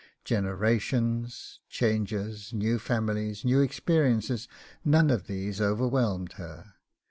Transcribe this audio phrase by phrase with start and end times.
[0.25, 4.47] Generations, changes, new families, new experiences,
[4.83, 6.73] none of these overwhelmed her.